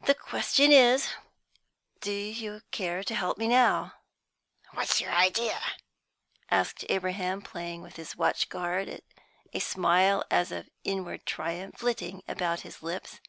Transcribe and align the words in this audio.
The 0.00 0.16
question 0.16 0.72
is, 0.72 1.08
do 2.00 2.10
you 2.10 2.62
care 2.72 3.04
to 3.04 3.14
help 3.14 3.38
me 3.38 3.46
now?" 3.46 3.92
"What's 4.72 5.00
your 5.00 5.12
idea?" 5.12 5.60
asked 6.50 6.84
Abraham, 6.88 7.42
playing 7.42 7.80
with 7.80 7.94
his 7.94 8.16
watch 8.16 8.48
guard, 8.48 9.02
a 9.52 9.60
smile 9.60 10.24
as 10.32 10.50
of 10.50 10.68
inward 10.82 11.26
triumph 11.26 11.76
flitting 11.78 12.24
about 12.26 12.62
his 12.62 12.82
lips. 12.82 13.20